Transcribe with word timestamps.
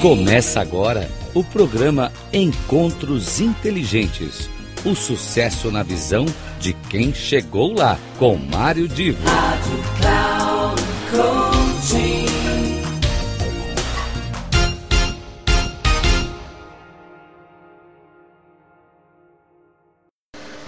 Começa 0.00 0.62
agora 0.62 1.10
o 1.34 1.44
programa 1.44 2.10
Encontros 2.32 3.38
Inteligentes. 3.38 4.48
O 4.82 4.94
sucesso 4.94 5.70
na 5.70 5.82
visão 5.82 6.24
de 6.58 6.72
quem 6.72 7.12
chegou 7.12 7.74
lá, 7.74 7.98
com 8.18 8.34
Mário 8.34 8.88
Divo. 8.88 9.22
Rádio 9.28 9.78
Cloud. 10.00 10.70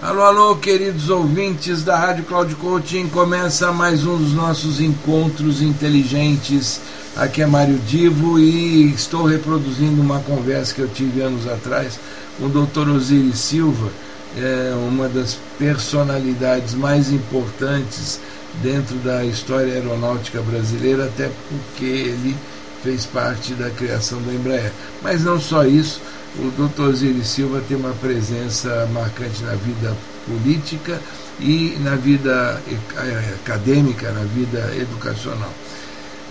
Alô, 0.03 0.21
alô, 0.21 0.55
queridos 0.57 1.09
ouvintes 1.09 1.81
da 1.83 1.97
Rádio 1.97 2.25
Cloud 2.25 2.53
Coaching. 2.55 3.07
Começa 3.07 3.71
mais 3.71 4.05
um 4.05 4.15
dos 4.15 4.33
nossos 4.33 4.79
encontros 4.79 5.59
inteligentes. 5.59 6.79
Aqui 7.15 7.43
é 7.43 7.45
Mário 7.45 7.77
Divo 7.77 8.39
e 8.39 8.91
estou 8.91 9.25
reproduzindo 9.25 10.01
uma 10.01 10.19
conversa 10.21 10.73
que 10.73 10.81
eu 10.81 10.87
tive 10.87 11.21
anos 11.21 11.47
atrás 11.47 11.99
com 12.39 12.45
o 12.45 12.49
Dr. 12.49 12.89
Osiris 12.89 13.37
Silva, 13.37 13.91
é 14.35 14.73
uma 14.75 15.07
das 15.07 15.37
personalidades 15.59 16.73
mais 16.73 17.11
importantes 17.11 18.19
dentro 18.63 18.95
da 18.95 19.23
história 19.23 19.73
aeronáutica 19.73 20.41
brasileira, 20.41 21.05
até 21.05 21.29
porque 21.49 21.85
ele 21.85 22.35
fez 22.81 23.05
parte 23.05 23.53
da 23.53 23.69
criação 23.69 24.19
da 24.23 24.33
Embraer. 24.33 24.71
Mas 25.03 25.23
não 25.23 25.39
só 25.39 25.65
isso, 25.65 26.01
o 26.39 26.49
Dr. 26.49 26.81
Osiris 26.81 27.27
Silva 27.27 27.61
tem 27.67 27.77
uma 27.77 27.93
presença 27.93 28.89
marcante 28.91 29.43
na 29.43 29.53
vida 29.53 29.95
política 30.25 30.99
e 31.39 31.77
na 31.79 31.95
vida 31.95 32.59
eh, 32.67 33.35
acadêmica, 33.35 34.11
na 34.11 34.23
vida 34.23 34.73
educacional. 34.75 35.53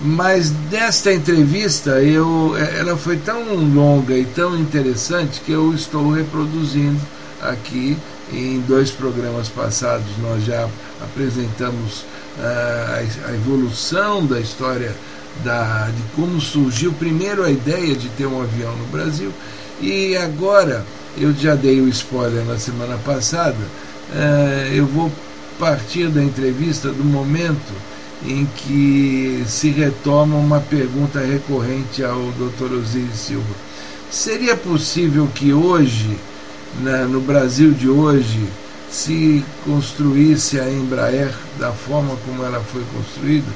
Mas 0.00 0.50
desta 0.50 1.12
entrevista, 1.12 2.00
eu, 2.02 2.56
ela 2.56 2.96
foi 2.96 3.16
tão 3.18 3.54
longa 3.54 4.16
e 4.16 4.24
tão 4.24 4.58
interessante 4.58 5.40
que 5.40 5.52
eu 5.52 5.72
estou 5.72 6.10
reproduzindo 6.10 7.00
aqui 7.40 7.96
em 8.32 8.60
dois 8.60 8.90
programas 8.90 9.48
passados. 9.48 10.06
Nós 10.20 10.44
já 10.44 10.68
apresentamos 11.00 12.00
uh, 12.38 13.28
a 13.28 13.34
evolução 13.34 14.26
da 14.26 14.40
história 14.40 14.92
da, 15.44 15.88
de 15.88 16.02
como 16.14 16.40
surgiu 16.40 16.92
primeiro 16.92 17.44
a 17.44 17.50
ideia 17.50 17.94
de 17.94 18.08
ter 18.10 18.26
um 18.26 18.42
avião 18.42 18.74
no 18.76 18.86
Brasil 18.86 19.32
e 19.82 20.16
agora, 20.16 20.84
eu 21.18 21.34
já 21.34 21.56
dei 21.56 21.80
o 21.80 21.88
spoiler 21.88 22.44
na 22.44 22.56
semana 22.56 22.96
passada, 22.98 23.58
uh, 23.58 24.72
eu 24.72 24.86
vou 24.86 25.10
partir 25.58 26.08
da 26.08 26.22
entrevista 26.22 26.88
do 26.88 27.04
momento 27.04 27.72
em 28.26 28.46
que 28.46 29.44
se 29.46 29.70
retoma 29.70 30.36
uma 30.36 30.60
pergunta 30.60 31.20
recorrente 31.20 32.04
ao 32.04 32.20
Dr. 32.32 32.74
Osiris 32.74 33.16
Silva. 33.16 33.54
Seria 34.10 34.56
possível 34.56 35.28
que 35.34 35.52
hoje, 35.52 36.16
na, 36.80 37.04
no 37.04 37.20
Brasil 37.20 37.72
de 37.72 37.88
hoje, 37.88 38.48
se 38.90 39.44
construísse 39.64 40.60
a 40.60 40.70
Embraer 40.70 41.32
da 41.58 41.72
forma 41.72 42.14
como 42.26 42.44
ela 42.44 42.60
foi 42.60 42.82
construída? 42.94 43.50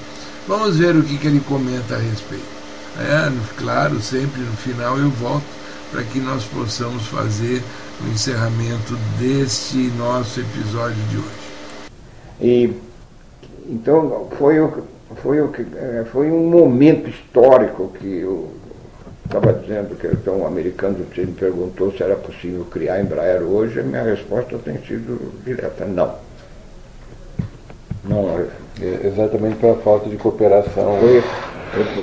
Vamos 0.48 0.76
ver 0.76 0.96
o 0.96 1.02
que, 1.02 1.18
que 1.18 1.26
ele 1.26 1.40
comenta 1.40 1.96
a 1.96 1.98
respeito. 1.98 2.56
É, 2.98 3.30
claro, 3.58 4.00
sempre 4.00 4.40
no 4.40 4.56
final 4.56 4.98
eu 4.98 5.10
volto 5.10 5.44
para 5.90 6.02
que 6.02 6.18
nós 6.18 6.44
possamos 6.44 7.04
fazer 7.06 7.62
o 8.02 8.08
encerramento 8.08 8.96
deste 9.18 9.76
nosso 9.98 10.40
episódio 10.40 11.02
de 11.10 11.16
hoje. 11.18 11.46
E 12.40 12.85
então 13.68 14.28
foi 14.38 14.56
foi 15.22 15.40
o 15.40 15.50
é, 15.76 16.04
foi 16.12 16.30
um 16.30 16.48
momento 16.48 17.08
histórico 17.08 17.92
que 17.98 18.20
eu 18.20 18.50
estava 19.24 19.52
dizendo 19.52 19.96
que 19.96 20.06
então 20.06 20.40
um 20.40 20.46
americano 20.46 20.98
me 20.98 21.26
perguntou 21.32 21.92
se 21.92 22.02
era 22.02 22.16
possível 22.16 22.64
criar 22.70 23.00
Embraer 23.00 23.42
hoje, 23.42 23.80
a 23.80 23.82
minha 23.82 24.02
resposta 24.02 24.58
tem 24.58 24.78
sido 24.78 25.32
direta, 25.44 25.84
não. 25.84 26.14
Não 28.04 28.38
é 28.38 29.06
exatamente 29.06 29.56
pela 29.56 29.76
falta 29.76 30.08
de 30.08 30.16
cooperação. 30.16 30.98
Foi, 31.00 31.22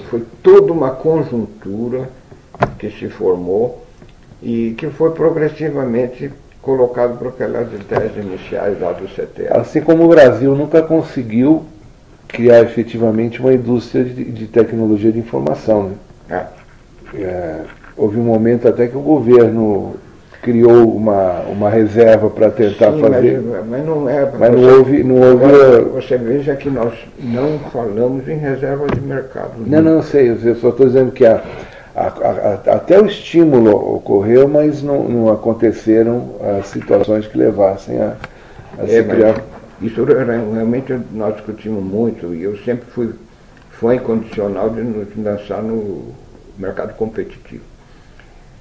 foi 0.10 0.26
toda 0.42 0.74
uma 0.74 0.92
conjuntura 0.92 2.10
que 2.78 2.90
se 2.92 3.08
formou 3.08 3.84
e 4.42 4.76
que 4.78 4.90
foi 4.90 5.12
progressivamente 5.12 6.32
colocado 6.64 7.20
por 7.20 7.28
aquelas 7.28 7.68
ideias 7.72 8.16
iniciais 8.18 8.80
lá 8.80 8.94
do 8.94 9.06
CTE. 9.06 9.48
Assim 9.52 9.82
como 9.82 10.06
o 10.06 10.08
Brasil 10.08 10.56
nunca 10.56 10.82
conseguiu 10.82 11.66
criar 12.28 12.62
efetivamente 12.62 13.40
uma 13.40 13.54
indústria 13.54 14.04
de, 14.04 14.24
de 14.24 14.48
tecnologia 14.48 15.12
de 15.12 15.20
informação. 15.20 15.92
Né? 16.28 16.48
É. 17.16 17.22
É, 17.22 17.60
houve 17.96 18.18
um 18.18 18.24
momento 18.24 18.68
até 18.68 18.88
que 18.88 18.98
o 18.98 19.02
governo 19.02 19.98
criou 20.42 20.96
uma, 20.96 21.42
uma 21.42 21.70
reserva 21.70 22.30
para 22.30 22.50
tentar 22.50 22.92
Sim, 22.94 23.02
fazer. 23.02 23.42
Mas, 23.42 23.66
mas, 23.68 23.86
não 23.86 24.10
é. 24.10 24.32
Mas 24.38 24.52
você, 24.52 24.56
não 24.56 24.78
houve. 24.78 25.04
Não 25.04 25.16
houve 25.16 25.46
agora, 25.46 25.82
você 25.84 26.18
veja 26.18 26.56
que 26.56 26.70
nós 26.70 26.94
não 27.20 27.60
falamos 27.72 28.28
em 28.28 28.38
reserva 28.38 28.88
de 28.88 29.00
mercado. 29.02 29.52
Não, 29.66 29.82
não, 29.82 30.02
sei, 30.02 30.32
eu 30.32 30.56
só 30.56 30.70
estou 30.70 30.88
dizendo 30.88 31.12
que 31.12 31.26
a 31.26 31.42
a, 31.96 32.08
a, 32.08 32.76
até 32.76 33.00
o 33.00 33.06
estímulo 33.06 33.96
ocorreu, 33.96 34.48
mas 34.48 34.82
não, 34.82 35.04
não 35.04 35.32
aconteceram 35.32 36.36
as 36.60 36.68
situações 36.68 37.28
que 37.28 37.38
levassem 37.38 38.02
a, 38.02 38.16
a 38.80 38.90
é, 38.90 39.04
criar. 39.04 39.44
Isso 39.82 40.04
realmente 40.04 40.98
nós 41.12 41.36
discutimos 41.36 41.84
muito 41.84 42.34
e 42.34 42.44
eu 42.44 42.58
sempre 42.60 42.86
fui 42.90 43.14
fã 43.72 43.96
incondicional 43.96 44.70
de 44.70 44.82
nos 44.82 45.08
lançar 45.18 45.62
no 45.62 46.14
mercado 46.58 46.96
competitivo. 46.96 47.64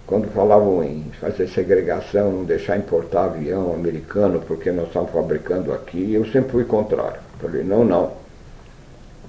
Quando 0.06 0.28
falavam 0.28 0.82
em 0.82 1.04
fazer 1.21 1.48
segregação, 1.48 2.32
não 2.32 2.44
deixar 2.44 2.76
importar 2.76 3.26
avião 3.26 3.72
americano 3.72 4.42
porque 4.47 4.71
nós 4.71 4.88
estamos 4.88 5.10
fabricando 5.10 5.72
aqui, 5.72 6.12
eu 6.12 6.25
sempre 6.26 6.50
fui 6.50 6.65
contrário. 6.65 7.21
Falei, 7.41 7.62
não, 7.65 7.84
não, 7.84 8.12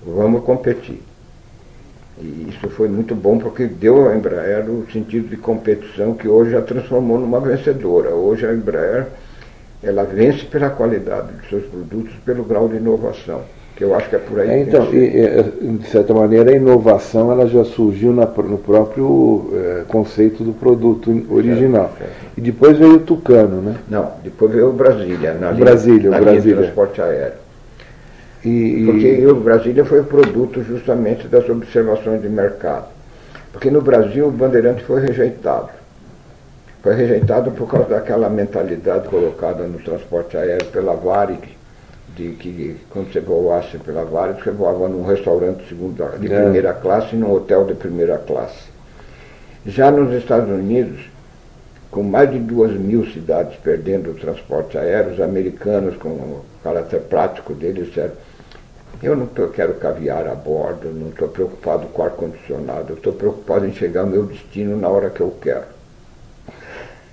vamos 0.06 0.44
competir. 0.44 1.02
E 2.22 2.48
isso 2.50 2.70
foi 2.70 2.88
muito 2.88 3.16
bom 3.16 3.40
porque 3.40 3.66
deu 3.66 4.08
à 4.08 4.16
Embraer 4.16 4.70
o 4.70 4.86
sentido 4.92 5.28
de 5.30 5.38
competição 5.38 6.14
que 6.14 6.28
hoje 6.28 6.56
a 6.56 6.62
transformou 6.62 7.20
numa 7.20 7.40
vencedora. 7.40 8.10
Hoje 8.12 8.46
a 8.46 8.54
Embraer 8.54 9.08
ela 9.84 10.04
vence 10.04 10.46
pela 10.46 10.70
qualidade 10.70 11.34
dos 11.34 11.50
seus 11.50 11.66
produtos, 11.66 12.14
pelo 12.26 12.44
grau 12.44 12.70
de 12.70 12.78
inovação, 12.78 13.42
que 13.76 13.84
eu 13.84 13.94
acho 13.94 14.10
que 14.10 14.16
é 14.16 14.20
por 14.20 14.40
aí. 14.40 14.50
É, 14.50 14.60
então, 14.62 14.88
e, 14.94 15.78
de 15.78 15.88
certa 15.88 16.14
maneira, 16.14 16.52
a 16.52 16.56
inovação 16.56 17.32
ela 17.32 17.46
já 17.48 17.66
surgiu 17.66 18.14
na, 18.14 18.26
no 18.26 18.58
próprio 18.58 19.50
é, 19.54 19.84
conceito 19.88 20.42
do 20.44 20.54
produto 20.54 21.12
original. 21.30 21.92
Certo, 21.98 22.12
certo. 22.12 22.38
E 22.38 22.42
depois 22.42 22.78
veio 22.78 22.96
o 22.96 23.00
Tucano, 23.00 23.62
né? 23.62 23.76
Não, 23.90 24.12
depois 24.24 24.54
veio 24.54 24.70
o 24.70 24.74
Brasília, 24.74 25.34
na 25.34 25.52
Brasília, 25.52 25.98
linha, 25.98 26.12
na 26.12 26.20
Brasília. 26.20 26.42
linha 26.42 26.56
de 26.56 26.64
transporte 26.64 27.02
aéreo. 27.02 27.43
E, 28.46 28.86
Porque 28.86 29.26
o 29.26 29.36
Brasília 29.36 29.86
foi 29.86 30.04
produto 30.04 30.62
justamente 30.64 31.28
das 31.28 31.48
observações 31.48 32.22
de 32.22 32.28
mercado. 32.28 32.88
Porque 33.52 33.70
no 33.72 33.82
Brasil 33.82 34.28
o 34.28 34.32
Bandeirante 34.32 34.84
foi 34.84 35.02
rejeitado. 35.02 35.70
Foi 36.82 36.94
rejeitado 36.96 37.52
por 37.52 37.70
causa 37.70 37.88
daquela 37.88 38.30
mentalidade 38.30 39.08
colocada 39.08 39.64
no 39.66 39.80
transporte 39.80 40.36
aéreo 40.36 40.68
pela 40.68 40.94
Varig, 40.96 41.56
de 42.14 42.32
que 42.32 42.76
quando 42.90 43.14
você 43.14 43.22
voasse 43.22 43.78
pela 43.78 44.04
Varig, 44.04 44.44
você 44.44 44.52
voava 44.52 44.90
num 44.90 45.06
restaurante 45.06 45.64
de, 45.64 45.70
segunda, 45.70 46.10
de 46.20 46.32
é. 46.32 46.42
primeira 46.42 46.74
classe 46.74 47.16
e 47.16 47.18
num 47.18 47.32
hotel 47.32 47.64
de 47.66 47.74
primeira 47.76 48.18
classe. 48.18 48.74
Já 49.66 49.90
nos 49.90 50.14
Estados 50.14 50.50
Unidos, 50.50 51.00
com 51.90 52.04
mais 52.04 52.30
de 52.30 52.40
duas 52.40 52.74
mil 52.74 53.06
cidades 53.06 53.56
perdendo 53.64 54.12
o 54.12 54.16
transporte 54.16 54.78
aéreo, 54.78 55.14
os 55.14 55.22
americanos, 55.22 55.96
com 55.96 56.10
o 56.10 56.46
caráter 56.62 57.00
prático 57.02 57.54
deles, 57.54 57.88
disseram 57.88 58.12
eu 59.04 59.16
não 59.16 59.26
tô, 59.28 59.48
quero 59.50 59.74
caviar 59.76 60.28
a 60.28 60.36
bordo, 60.36 60.90
não 60.90 61.10
estou 61.10 61.28
preocupado 61.28 61.88
com 61.88 62.04
ar-condicionado, 62.04 62.94
estou 62.94 63.14
preocupado 63.14 63.68
em 63.68 63.74
chegar 63.74 64.02
ao 64.02 64.08
meu 64.08 64.26
destino 64.26 64.78
na 64.78 64.88
hora 64.88 65.10
que 65.10 65.22
eu 65.22 65.36
quero. 65.42 65.66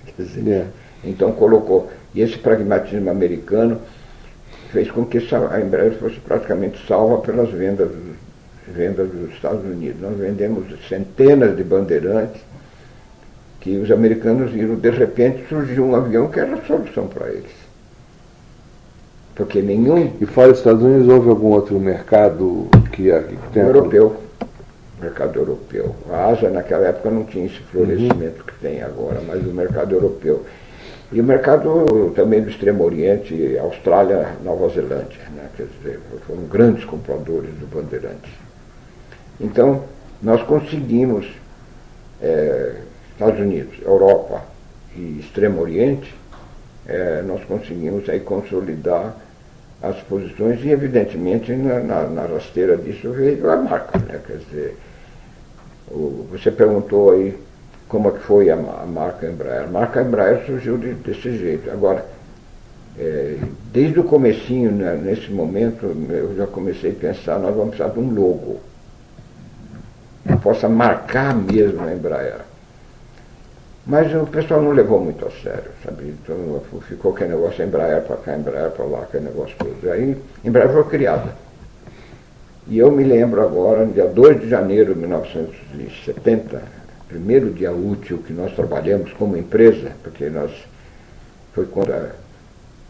Quer 0.07 0.23
dizer, 0.23 0.51
é. 0.51 0.67
Então 1.03 1.33
colocou. 1.33 1.91
E 2.15 2.21
esse 2.21 2.39
pragmatismo 2.39 3.11
americano 3.11 3.81
fez 4.71 4.91
com 4.91 5.05
que 5.05 5.19
a 5.19 5.61
Embraer 5.61 5.95
fosse 5.95 6.21
praticamente 6.21 6.87
salva 6.87 7.19
pelas 7.19 7.51
vendas, 7.51 7.91
vendas 8.69 9.09
dos 9.09 9.33
Estados 9.33 9.65
Unidos. 9.65 10.01
Nós 10.01 10.17
vendemos 10.17 10.67
centenas 10.89 11.57
de 11.57 11.65
bandeirantes 11.65 12.41
que 13.61 13.77
os 13.77 13.91
americanos 13.91 14.51
viram, 14.53 14.75
de 14.77 14.91
repente 14.91 15.47
surgiu 15.49 15.85
um 15.85 15.95
avião 15.95 16.29
que 16.29 16.41
era 16.41 16.55
a 16.55 16.65
solução 16.65 17.07
para 17.07 17.29
eles. 17.29 17.60
Porque 19.35 19.63
nenhum. 19.63 20.13
E 20.21 20.27
fora 20.27 20.49
dos 20.49 20.59
Estados 20.59 20.83
Unidos, 20.83 21.09
houve 21.09 21.29
algum 21.29 21.49
outro 21.49 21.79
mercado 21.79 22.69
que, 22.93 23.11
que 23.11 23.37
tem 23.53 23.63
Europeu. 23.63 24.17
Mercado 25.01 25.39
europeu. 25.39 25.95
A 26.11 26.27
Ásia, 26.27 26.51
naquela 26.51 26.87
época, 26.87 27.11
não 27.11 27.25
tinha 27.25 27.47
esse 27.47 27.59
florescimento 27.73 28.41
uhum. 28.41 28.47
que 28.47 28.55
tem 28.61 28.83
agora, 28.83 29.21
mas 29.27 29.41
o 29.47 29.51
mercado 29.51 29.95
europeu. 29.95 30.45
E 31.11 31.21
o 31.21 31.25
mercado 31.25 32.13
também 32.15 32.43
do 32.43 32.51
Extremo 32.51 32.85
Oriente, 32.85 33.59
Austrália, 33.59 34.37
Nova 34.45 34.69
Zelândia, 34.69 35.23
né? 35.35 35.49
quer 35.57 35.67
dizer, 35.79 36.01
foram 36.27 36.43
grandes 36.43 36.85
compradores 36.85 37.51
do 37.55 37.67
Bandeirante. 37.67 38.31
Então, 39.41 39.85
nós 40.23 40.43
conseguimos 40.43 41.27
é, 42.23 42.75
Estados 43.13 43.41
Unidos, 43.41 43.75
Europa 43.85 44.43
e 44.95 45.19
Extremo 45.21 45.61
Oriente, 45.63 46.15
é, 46.91 47.23
nós 47.23 47.45
conseguimos 47.45 48.09
aí 48.09 48.19
consolidar 48.21 49.15
as 49.81 49.97
posições 50.03 50.63
e 50.65 50.71
evidentemente 50.71 51.53
na, 51.53 51.81
na, 51.81 52.03
na 52.03 52.23
rasteira 52.27 52.77
disso 52.77 53.13
veio 53.13 53.49
a 53.49 53.57
marca, 53.57 53.99
né? 53.99 54.21
Quer 54.27 54.39
dizer, 54.39 54.77
o, 55.89 56.27
você 56.31 56.51
perguntou 56.51 57.13
aí 57.13 57.39
como 57.89 58.09
é 58.09 58.13
que 58.13 58.19
foi 58.19 58.51
a, 58.51 58.55
a, 58.55 58.87
marca 58.87 59.27
Embraer. 59.27 59.65
A 59.65 59.67
marca 59.69 60.03
Embraer 60.03 60.45
surgiu 60.45 60.77
de, 60.77 60.95
desse 60.95 61.39
jeito. 61.39 61.71
Agora, 61.71 62.05
é, 62.99 63.39
desde 63.73 64.01
o 64.01 64.05
comecinho, 64.05 64.73
né, 64.73 65.01
nesse 65.01 65.31
momento, 65.31 65.87
eu 66.11 66.35
já 66.37 66.47
comecei 66.47 66.91
a 66.91 66.95
pensar, 66.95 67.39
nós 67.39 67.55
vamos 67.55 67.77
precisar 67.77 67.95
de 67.95 68.01
um 68.01 68.13
logo 68.13 68.61
que 70.27 70.37
possa 70.39 70.69
marcar 70.69 71.35
mesmo 71.35 71.83
a 71.83 71.93
Embraer. 71.93 72.50
Mas 73.87 74.15
o 74.15 74.27
pessoal 74.27 74.61
não 74.61 74.73
levou 74.73 75.01
muito 75.01 75.27
a 75.27 75.31
sério, 75.31 75.71
sabe? 75.85 76.15
Então 76.23 76.63
ficou 76.87 77.13
aquele 77.13 77.31
negócio 77.31 77.65
Embraer 77.65 78.03
para 78.03 78.17
cá, 78.17 78.37
Embraer 78.37 78.71
para 78.71 78.85
lá, 78.85 79.01
aquele 79.01 79.25
negócio 79.25 79.57
todo. 79.59 79.91
Aí 79.91 80.17
Embraer 80.45 80.71
foi 80.71 80.85
criada. 80.85 81.35
E 82.69 82.79
eu 82.79 82.91
me 82.93 83.03
lembro 83.03 83.43
agora, 83.43 83.85
no 83.85 83.93
dia 83.93 84.07
2 84.07 84.43
de 84.43 84.49
janeiro 84.49 84.95
de 84.95 85.01
1970, 85.01 86.63
primeiro 87.09 87.51
dia 87.51 87.73
útil 87.73 88.19
que 88.19 88.33
nós 88.33 88.55
trabalhamos 88.55 89.13
como 89.15 89.37
empresa, 89.37 89.91
porque 90.03 90.29
nós 90.29 90.53
foi 91.53 91.67
quando 91.67 91.93
a, 91.93 92.11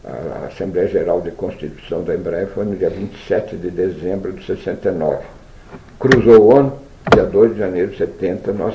a 0.04 0.46
Assembleia 0.48 0.88
Geral 0.88 1.20
de 1.22 1.30
Constituição 1.30 2.02
da 2.02 2.14
Embraer 2.14 2.48
foi 2.48 2.64
no 2.64 2.76
dia 2.76 2.90
27 2.90 3.56
de 3.56 3.70
dezembro 3.70 4.32
de 4.32 4.44
69. 4.44 5.24
Cruzou 5.98 6.42
o 6.42 6.56
ano, 6.56 6.78
dia 7.14 7.24
2 7.24 7.54
de 7.54 7.58
janeiro 7.60 7.92
de 7.92 7.96
70, 7.96 8.52
nós 8.52 8.74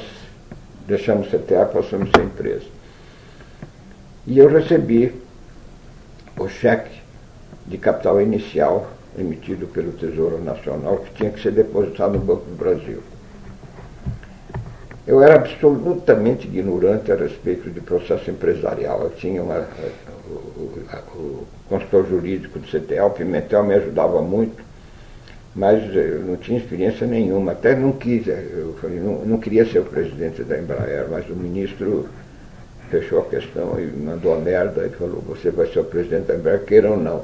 deixamos 0.87 1.27
CTA, 1.27 1.65
passamos 1.65 2.09
a 2.13 2.17
ser 2.17 2.25
empresa. 2.25 2.65
E 4.27 4.39
eu 4.39 4.49
recebi 4.49 5.13
o 6.37 6.47
cheque 6.47 7.01
de 7.65 7.77
capital 7.77 8.21
inicial 8.21 8.87
emitido 9.17 9.67
pelo 9.67 9.93
Tesouro 9.93 10.43
Nacional 10.43 10.97
que 10.97 11.13
tinha 11.13 11.31
que 11.31 11.41
ser 11.41 11.51
depositado 11.51 12.13
no 12.13 12.19
Banco 12.19 12.45
do 12.45 12.55
Brasil. 12.55 13.01
Eu 15.07 15.21
era 15.21 15.35
absolutamente 15.35 16.47
ignorante 16.47 17.11
a 17.11 17.15
respeito 17.15 17.69
de 17.69 17.79
processo 17.79 18.29
empresarial. 18.29 19.03
Eu 19.03 19.11
tinha 19.11 19.41
uma, 19.41 19.67
o, 20.27 20.33
o, 20.33 20.85
o 21.15 21.47
consultor 21.69 22.07
jurídico 22.09 22.57
do 22.57 22.67
CTA, 22.67 23.05
o 23.05 23.11
Pimentel, 23.11 23.63
me 23.63 23.75
ajudava 23.75 24.21
muito 24.21 24.63
mas 25.55 25.95
eu 25.95 26.19
não 26.19 26.35
tinha 26.35 26.59
experiência 26.59 27.07
nenhuma, 27.07 27.53
até 27.53 27.75
não 27.75 27.93
quis, 27.93 28.27
eu 28.27 28.75
falei, 28.81 28.99
não, 28.99 29.23
não 29.25 29.37
queria 29.37 29.65
ser 29.65 29.79
o 29.79 29.85
presidente 29.85 30.43
da 30.43 30.59
Embraer, 30.59 31.07
mas 31.09 31.29
o 31.29 31.35
ministro 31.35 32.09
fechou 32.89 33.19
a 33.19 33.25
questão 33.25 33.79
e 33.79 33.85
mandou 33.85 34.35
a 34.35 34.37
merda 34.37 34.85
e 34.85 34.89
falou, 34.89 35.21
você 35.21 35.49
vai 35.49 35.67
ser 35.67 35.79
o 35.79 35.85
presidente 35.85 36.25
da 36.25 36.35
Embraer, 36.35 36.65
queira 36.65 36.91
ou 36.91 36.97
não. 36.97 37.23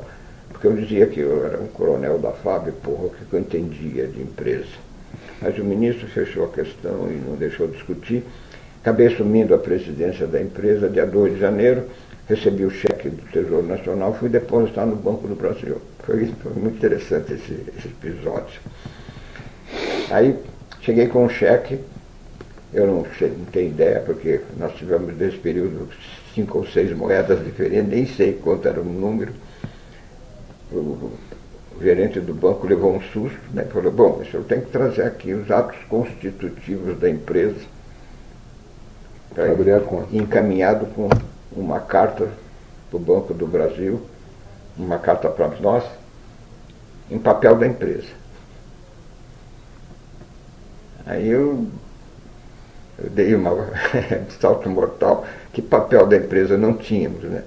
Porque 0.50 0.66
eu 0.66 0.74
dizia 0.74 1.08
que 1.08 1.20
eu 1.20 1.46
era 1.46 1.60
um 1.60 1.68
coronel 1.68 2.20
da 2.20 2.32
FAB, 2.32 2.72
porra, 2.84 3.06
o 3.06 3.10
que 3.10 3.34
eu 3.34 3.40
entendia 3.40 4.08
de 4.08 4.22
empresa. 4.22 4.80
Mas 5.42 5.58
o 5.58 5.64
ministro 5.64 6.08
fechou 6.08 6.46
a 6.46 6.50
questão 6.50 7.10
e 7.10 7.22
não 7.28 7.36
deixou 7.36 7.68
discutir. 7.68 8.24
Acabei 8.82 9.08
assumindo 9.08 9.54
a 9.54 9.58
presidência 9.58 10.26
da 10.26 10.42
empresa 10.42 10.88
dia 10.88 11.06
2 11.06 11.34
de 11.34 11.40
janeiro, 11.40 11.84
recebi 12.30 12.64
o 12.64 12.72
cheque 12.72 13.10
do 13.10 13.22
Tesouro 13.32 13.66
Nacional, 13.66 14.14
fui 14.14 14.30
depositar 14.30 14.86
no 14.86 14.96
Banco 14.96 15.28
do 15.28 15.36
Brasil. 15.36 15.82
Foi, 16.04 16.26
foi 16.42 16.54
muito 16.54 16.78
interessante 16.78 17.34
esse, 17.34 17.54
esse 17.78 17.88
episódio. 17.88 18.60
Aí 20.10 20.38
cheguei 20.82 21.08
com 21.08 21.26
um 21.26 21.30
cheque, 21.30 21.80
eu 22.74 22.88
não, 22.88 23.06
sei, 23.18 23.30
não 23.30 23.46
tenho 23.46 23.70
ideia, 23.70 24.02
porque 24.02 24.42
nós 24.58 24.74
tivemos 24.76 25.16
nesse 25.16 25.38
período 25.38 25.90
cinco 26.34 26.60
ou 26.60 26.68
seis 26.68 26.96
moedas 26.96 27.44
diferentes, 27.44 27.90
nem 27.90 28.06
sei 28.06 28.34
quanto 28.34 28.68
era 28.68 28.80
o 28.80 28.84
número. 28.84 29.34
O, 30.72 31.12
o 31.78 31.82
gerente 31.82 32.20
do 32.20 32.34
banco 32.34 32.68
levou 32.68 32.96
um 32.96 33.02
susto, 33.02 33.40
né? 33.54 33.66
Falou, 33.66 33.92
bom, 33.92 34.22
o 34.22 34.26
senhor 34.26 34.44
tem 34.46 34.62
que 34.62 34.72
trazer 34.72 35.04
aqui 35.04 35.34
os 35.34 35.50
atos 35.52 35.78
constitutivos 35.90 36.98
da 37.00 37.10
empresa. 37.10 37.60
Para 39.34 39.52
abrir 39.52 39.72
a 39.72 39.80
conta. 39.80 40.16
Encaminhado 40.16 40.86
com 40.88 41.10
uma 41.54 41.80
carta 41.80 42.30
do 42.92 43.00
Banco 43.00 43.34
do 43.34 43.48
Brasil, 43.48 44.02
uma 44.78 44.98
carta 44.98 45.30
para 45.30 45.48
nós, 45.60 45.84
em 47.10 47.20
papel 47.20 47.56
da 47.58 47.68
empresa. 47.68 48.08
Aí 51.06 51.28
eu, 51.28 51.68
eu 52.98 53.10
dei 53.10 53.36
uma 53.36 53.52
salto 54.40 54.70
mortal, 54.70 55.26
que 55.52 55.62
papel 55.62 56.08
da 56.08 56.18
empresa 56.18 56.58
não 56.58 56.74
tínhamos, 56.74 57.24
né? 57.24 57.44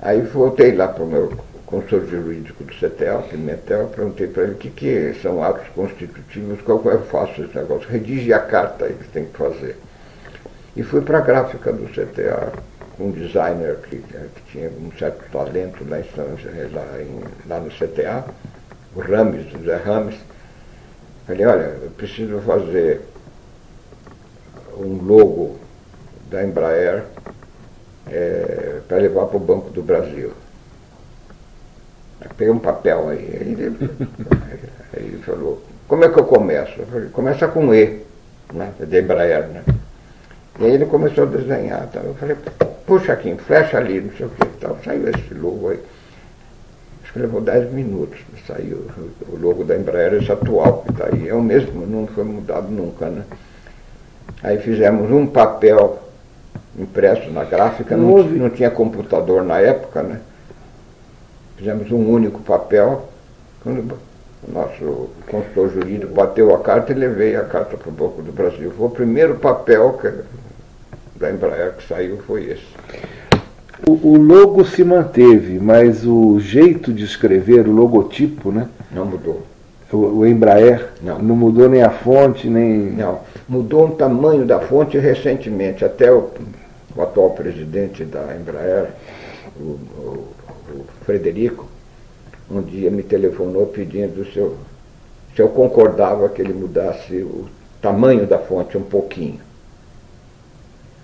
Aí 0.00 0.20
voltei 0.22 0.74
lá 0.74 0.88
para 0.88 1.02
o 1.02 1.06
meu 1.06 1.36
consultor 1.66 2.06
jurídico 2.06 2.64
do 2.64 2.74
CETEL, 2.74 3.22
Pimentel, 3.24 3.88
perguntei 3.88 4.26
para 4.26 4.44
ele 4.44 4.52
o 4.52 4.56
que, 4.56 4.70
que 4.70 5.14
são 5.20 5.42
atos 5.42 5.68
constitutivos, 5.74 6.62
qual 6.62 6.80
é 6.86 6.94
eu 6.94 7.02
faço 7.02 7.42
esse 7.42 7.54
negócio, 7.54 7.88
redige 7.90 8.32
a 8.32 8.38
carta 8.38 8.86
aí 8.86 8.94
que 8.94 9.08
tem 9.08 9.26
que 9.26 9.36
fazer. 9.36 9.76
E 10.74 10.82
fui 10.82 11.02
para 11.02 11.18
a 11.18 11.20
gráfica 11.20 11.72
do 11.72 11.86
CTA, 11.88 12.52
um 13.00 13.10
designer 13.10 13.76
que, 13.88 13.98
que, 13.98 14.42
tinha 14.50 14.68
um 14.70 14.90
certo 14.98 15.30
talento 15.30 15.84
lá, 15.88 15.98
em, 15.98 16.72
lá, 16.72 17.02
em, 17.02 17.48
lá 17.48 17.60
no 17.60 17.70
CTA, 17.70 18.24
o 18.94 19.00
Rames, 19.00 19.52
o 19.54 19.64
Zé 19.64 19.76
Rames. 19.76 20.16
Falei, 21.26 21.46
olha, 21.46 21.78
eu 21.82 21.90
preciso 21.90 22.40
fazer 22.40 23.02
um 24.76 25.02
logo 25.02 25.58
da 26.30 26.42
Embraer 26.44 27.04
é, 28.06 28.80
para 28.88 28.98
levar 28.98 29.26
para 29.26 29.36
o 29.36 29.40
Banco 29.40 29.70
do 29.70 29.82
Brasil. 29.82 30.32
Peguei 32.36 32.52
um 32.52 32.58
papel 32.58 33.10
aí. 33.10 33.18
Aí 33.18 33.52
ele, 33.52 33.90
aí 34.96 35.04
ele 35.04 35.22
falou, 35.22 35.62
como 35.86 36.04
é 36.04 36.08
que 36.08 36.18
eu 36.18 36.24
começo? 36.24 36.80
Eu 36.80 36.86
falei, 36.86 37.08
começa 37.10 37.46
com 37.48 37.74
E, 37.74 38.02
né? 38.52 38.72
Da 38.78 38.98
Embraer, 38.98 39.48
né? 39.48 39.64
E 40.58 40.64
aí 40.64 40.72
ele 40.72 40.86
começou 40.86 41.24
a 41.24 41.26
desenhar. 41.26 41.88
Eu 41.94 42.14
falei, 42.14 42.36
puxa 42.86 43.12
aqui, 43.12 43.34
flecha 43.36 43.76
ali, 43.78 44.00
não 44.00 44.12
sei 44.16 44.26
o 44.26 44.30
que 44.30 44.46
tal. 44.60 44.76
Saiu 44.84 45.08
esse 45.08 45.34
logo 45.34 45.68
aí. 45.68 45.80
Acho 47.02 47.12
que 47.12 47.18
levou 47.20 47.40
10 47.40 47.72
minutos. 47.72 48.18
Saiu 48.46 48.86
o 49.28 49.36
logo 49.38 49.64
da 49.64 49.76
Embraer, 49.76 50.14
esse 50.14 50.32
atual 50.32 50.82
que 50.82 50.90
está 50.90 51.06
aí. 51.06 51.28
É 51.28 51.34
o 51.34 51.40
mesmo, 51.40 51.86
não 51.86 52.06
foi 52.08 52.24
mudado 52.24 52.68
nunca, 52.68 53.06
né? 53.06 53.22
Aí 54.42 54.58
fizemos 54.58 55.10
um 55.10 55.26
papel 55.26 56.00
impresso 56.76 57.30
na 57.30 57.44
gráfica, 57.44 57.96
não, 57.96 58.18
não, 58.18 58.24
não 58.24 58.50
tinha 58.50 58.70
computador 58.70 59.44
na 59.44 59.60
época, 59.60 60.02
né? 60.02 60.20
Fizemos 61.56 61.90
um 61.90 62.08
único 62.08 62.40
papel. 62.40 63.08
Quando 63.62 63.98
o 64.46 64.52
nosso 64.52 65.10
consultor 65.28 65.70
jurídico 65.70 66.14
bateu 66.14 66.54
a 66.54 66.60
carta 66.60 66.92
e 66.92 66.94
levei 66.94 67.36
a 67.36 67.44
carta 67.44 67.76
para 67.76 67.88
o 67.88 67.92
Banco 67.92 68.22
do 68.22 68.32
Brasil. 68.32 68.72
Foi 68.76 68.86
o 68.86 68.90
primeiro 68.90 69.36
papel 69.36 69.98
que 70.00 70.12
da 71.18 71.30
Embraer 71.30 71.74
que 71.76 71.86
saiu 71.86 72.18
foi 72.18 72.44
esse. 72.44 72.66
O, 73.86 73.92
o, 73.92 74.16
logo 74.16 74.64
se 74.64 74.82
manteve, 74.82 75.58
mas 75.58 76.04
o 76.04 76.38
jeito 76.40 76.92
de 76.92 77.04
escrever, 77.04 77.66
o 77.68 77.72
logotipo, 77.72 78.50
né? 78.50 78.68
Não 78.90 79.04
mudou. 79.04 79.42
O, 79.92 79.96
o 79.96 80.26
Embraer 80.26 80.90
não. 81.02 81.18
não 81.18 81.36
mudou 81.36 81.68
nem 81.68 81.82
a 81.82 81.90
fonte, 81.90 82.48
nem. 82.48 82.90
Não. 82.92 83.20
Mudou 83.48 83.88
o 83.88 83.90
tamanho 83.92 84.44
da 84.44 84.60
fonte 84.60 84.98
recentemente. 84.98 85.84
Até 85.84 86.12
o, 86.12 86.28
o 86.94 87.02
atual 87.02 87.30
presidente 87.30 88.04
da 88.04 88.36
Embraer, 88.36 88.90
o, 89.56 89.78
Frederico, 91.04 91.66
um 92.50 92.60
dia 92.60 92.90
me 92.90 93.02
telefonou 93.02 93.66
pedindo 93.66 94.24
se 94.30 94.38
eu, 94.38 94.56
se 95.34 95.40
eu 95.40 95.48
concordava 95.48 96.28
que 96.28 96.42
ele 96.42 96.52
mudasse 96.52 97.16
o 97.16 97.46
tamanho 97.80 98.26
da 98.26 98.38
fonte 98.38 98.76
um 98.76 98.82
pouquinho. 98.82 99.47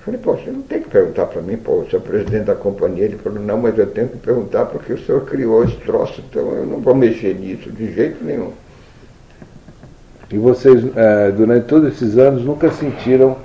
Falei, 0.05 0.21
pô, 0.21 0.35
você 0.35 0.51
não 0.51 0.61
tem 0.61 0.83
que 0.83 0.91
perguntar 0.91 1.25
para 1.27 1.41
mim, 1.41 1.57
pô, 1.57 1.77
você 1.77 1.97
é 1.97 1.99
o 1.99 2.03
presidente 2.03 2.45
da 2.45 2.55
companhia. 2.55 3.07
Ele 3.07 3.17
falou, 3.17 3.41
não, 3.41 3.57
mas 3.57 3.79
eu 3.79 3.87
tenho 3.87 4.09
que 4.09 4.19
perguntar 4.19 4.67
porque 4.67 4.93
o 4.93 4.99
senhor 4.99 5.25
criou 5.25 5.65
esse 5.65 5.77
troço, 5.77 6.23
então 6.29 6.53
eu 6.53 6.67
não 6.67 6.81
vou 6.81 6.95
mexer 6.95 7.35
nisso 7.35 7.71
de 7.71 7.91
jeito 7.91 8.23
nenhum. 8.23 8.53
E 10.31 10.37
vocês, 10.37 10.85
é, 10.95 11.31
durante 11.31 11.67
todos 11.67 11.95
esses 11.95 12.19
anos, 12.19 12.45
nunca 12.45 12.71
sentiram 12.71 13.39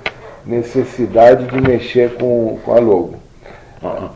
necessidade 0.44 1.46
de 1.46 1.60
mexer 1.62 2.14
com, 2.16 2.58
com 2.62 2.72
a 2.72 2.78
logo? 2.78 3.14
A 3.82 4.10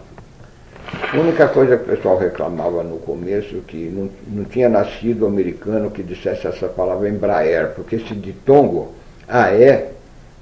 única 1.18 1.48
coisa 1.48 1.78
que 1.78 1.84
o 1.84 1.96
pessoal 1.96 2.18
reclamava 2.18 2.82
no 2.82 2.98
começo 2.98 3.56
que 3.66 3.88
não, 3.88 4.10
não 4.26 4.44
tinha 4.44 4.68
nascido 4.68 5.26
americano 5.26 5.90
que 5.90 6.02
dissesse 6.02 6.46
essa 6.46 6.68
palavra 6.68 7.08
Embraer, 7.08 7.70
porque 7.74 7.96
esse 7.96 8.14
ditongo, 8.14 8.92
ah, 9.26 9.50
é, 9.50 9.93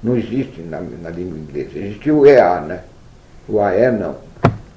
não 0.03 0.17
existe 0.17 0.61
na, 0.61 0.81
na 0.81 1.09
língua 1.09 1.37
inglesa. 1.37 1.77
Existe 1.79 2.11
o 2.11 2.25
EA, 2.25 2.61
né? 2.61 2.81
O 3.47 3.59
AE 3.59 3.91
não. 3.91 4.15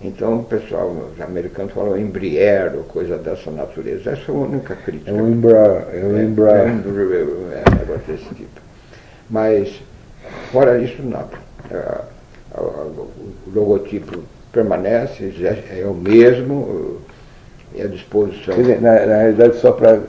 Então 0.01 0.41
o 0.41 0.45
pessoal, 0.45 0.89
os 0.89 1.21
americanos 1.21 1.73
falam 1.73 1.99
Embraer 1.99 2.75
ou 2.77 2.85
coisa 2.85 3.17
dessa 3.19 3.51
natureza. 3.51 4.11
Essa 4.11 4.31
é 4.31 4.35
a 4.35 4.39
única 4.39 4.77
crítica. 4.77 5.11
É 5.11 5.15
o 5.15 5.29
Embraer. 5.29 5.87
É 5.93 6.05
o 6.05 6.23
Embraer. 6.23 6.69
É, 6.69 7.55
é, 7.57 7.63
é, 7.65 7.79
negócio 7.79 8.13
desse 8.13 8.35
tipo. 8.35 8.61
Mas 9.29 9.81
Fora 10.53 10.79
isso, 10.79 11.03
nada. 11.03 11.39
É, 11.71 12.01
o 12.59 13.11
logotipo 13.55 14.23
permanece, 14.53 15.33
é 15.71 15.85
o 15.87 15.95
mesmo, 15.95 17.01
é 17.79 17.85
à 17.85 17.89
disposição. 17.89 18.55
Quer 18.55 18.61
dizer, 18.61 18.81
na, 18.81 19.07
na 19.07 19.17
realidade, 19.19 19.57
só 19.57 19.73
para. 19.73 20.01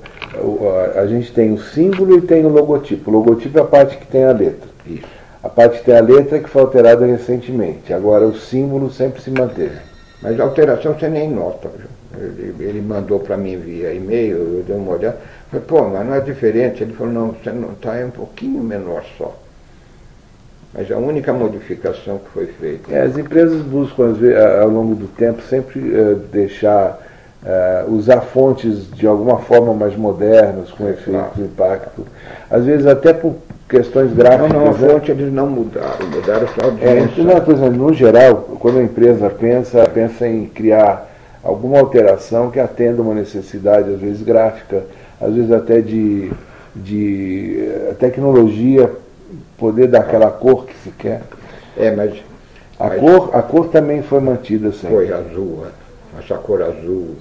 A, 0.95 1.01
a 1.01 1.07
gente 1.07 1.31
tem 1.33 1.53
o 1.53 1.57
símbolo 1.57 2.17
e 2.17 2.21
tem 2.21 2.45
o 2.45 2.49
logotipo. 2.49 3.09
O 3.09 3.13
logotipo 3.13 3.57
é 3.57 3.61
a 3.61 3.65
parte 3.65 3.97
que 3.97 4.07
tem 4.07 4.23
a 4.23 4.31
letra. 4.31 4.69
Isso. 4.85 5.05
A 5.43 5.49
parte 5.49 5.79
que 5.79 5.85
tem 5.85 5.95
a 5.95 6.01
letra 6.01 6.37
é 6.37 6.39
que 6.39 6.49
foi 6.49 6.61
alterada 6.61 7.05
recentemente. 7.05 7.93
Agora 7.93 8.25
o 8.25 8.35
símbolo 8.35 8.91
sempre 8.91 9.21
se 9.21 9.31
manteve. 9.31 9.77
Mas 10.21 10.39
a 10.39 10.43
alteração 10.43 10.93
você 10.93 11.07
nem 11.07 11.29
nota. 11.29 11.69
Ele, 12.17 12.55
ele 12.59 12.81
mandou 12.81 13.19
para 13.19 13.37
mim 13.37 13.57
via 13.57 13.93
e-mail, 13.93 14.37
eu 14.37 14.63
dei 14.65 14.75
uma 14.75 14.93
olhada. 14.93 15.17
Falei, 15.51 15.65
pô, 15.65 15.83
mas 15.83 16.05
não 16.05 16.15
é 16.15 16.19
diferente. 16.19 16.83
Ele 16.83 16.93
falou, 16.93 17.13
não, 17.13 17.27
você 17.31 17.51
não 17.51 17.73
está, 17.73 17.95
é 17.95 18.05
um 18.05 18.11
pouquinho 18.11 18.63
menor 18.63 19.03
só. 19.17 19.37
Mas 20.73 20.91
a 20.91 20.97
única 20.97 21.31
modificação 21.31 22.17
que 22.17 22.29
foi 22.31 22.47
feita. 22.47 22.93
É, 22.93 23.01
as 23.01 23.17
empresas 23.17 23.61
buscam, 23.61 24.13
ao 24.61 24.69
longo 24.69 24.95
do 24.95 25.07
tempo, 25.07 25.41
sempre 25.43 25.79
uh, 25.79 26.15
deixar, 26.31 26.99
uh, 27.47 27.91
usar 27.91 28.21
fontes 28.21 28.91
de 28.91 29.07
alguma 29.07 29.39
forma 29.39 29.73
mais 29.73 29.95
modernas, 29.95 30.69
com 30.71 30.87
efeito, 30.89 31.11
claro. 31.11 31.31
impacto. 31.37 32.05
Às 32.51 32.65
vezes 32.65 32.85
até 32.85 33.13
por 33.13 33.35
questões 33.69 34.13
gráficas. 34.13 34.51
Não, 34.51 34.59
não, 34.59 34.67
a 34.67 34.73
né? 34.73 34.89
fonte 34.89 35.11
eles 35.11 35.31
não 35.31 35.47
mudaram, 35.47 36.07
mudaram 36.07 36.47
só 36.47 36.61
a 36.61 36.65
audiência. 36.65 37.21
É, 37.21 37.23
não, 37.23 37.41
por 37.41 37.53
exemplo, 37.53 37.73
no 37.73 37.93
geral, 37.93 38.35
quando 38.59 38.79
a 38.79 38.83
empresa 38.83 39.29
pensa, 39.29 39.89
pensa 39.89 40.27
em 40.27 40.45
criar 40.45 41.09
alguma 41.43 41.79
alteração 41.79 42.51
que 42.51 42.59
atenda 42.59 43.01
uma 43.01 43.13
necessidade, 43.13 43.93
às 43.93 43.99
vezes 43.99 44.21
gráfica, 44.21 44.83
às 45.19 45.33
vezes 45.33 45.51
até 45.51 45.81
de, 45.81 46.31
de 46.75 47.57
eh, 47.59 47.95
tecnologia 47.97 48.91
poder 49.57 49.87
dar 49.87 50.01
aquela 50.01 50.29
cor 50.29 50.65
que 50.65 50.75
se 50.83 50.91
quer. 50.91 51.21
É, 51.77 51.91
mas. 51.91 52.13
A, 52.79 52.87
mas 52.89 52.99
cor, 52.99 53.35
a 53.35 53.41
cor 53.41 53.69
também 53.69 54.03
foi 54.03 54.19
mantida 54.19 54.71
sempre. 54.71 54.89
Foi 54.89 55.11
azul, 55.11 55.65
essa 56.19 56.35
cor 56.35 56.61
azul. 56.61 57.15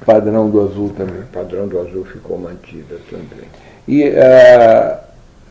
O 0.00 0.04
padrão 0.04 0.50
do 0.50 0.60
azul 0.60 0.92
também. 0.96 1.20
O 1.20 1.26
padrão 1.32 1.68
do 1.68 1.78
azul 1.78 2.04
ficou 2.04 2.36
mantida 2.36 2.96
também. 3.08 3.48
E 3.86 4.08
uh, 4.08 4.98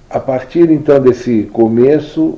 a 0.09 0.19
partir 0.19 0.69
então 0.69 1.00
desse 1.00 1.43
começo, 1.53 2.38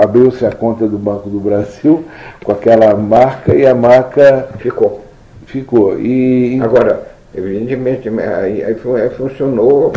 abriu-se 0.00 0.44
a 0.44 0.52
conta 0.52 0.86
do 0.86 0.98
Banco 0.98 1.30
do 1.30 1.40
Brasil 1.40 2.04
com 2.44 2.52
aquela 2.52 2.94
marca 2.94 3.54
e 3.54 3.66
a 3.66 3.74
marca. 3.74 4.48
Ficou. 4.58 5.04
Ficou. 5.46 5.98
E, 5.98 6.60
Agora, 6.60 7.08
evidentemente, 7.34 8.08
aí, 8.08 8.62
aí 8.62 8.76
funcionou 9.16 9.92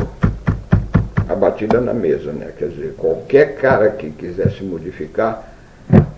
a 1.27 1.35
batida 1.35 1.81
na 1.81 1.93
mesa, 1.93 2.31
né? 2.31 2.51
Quer 2.57 2.69
dizer, 2.69 2.95
qualquer 2.97 3.55
cara 3.55 3.89
que 3.89 4.09
quisesse 4.12 4.63
modificar, 4.63 5.53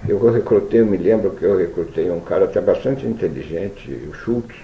eu 0.07 0.19
recrutei, 0.31 0.81
eu 0.81 0.85
me 0.85 0.97
lembro 0.97 1.31
que 1.31 1.43
eu 1.43 1.57
recrutei 1.57 2.09
um 2.11 2.19
cara 2.19 2.45
até 2.45 2.61
bastante 2.61 3.05
inteligente, 3.05 3.91
o 4.09 4.13
Schultz, 4.13 4.55